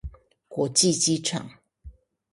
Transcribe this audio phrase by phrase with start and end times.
[0.47, 1.47] 國際機場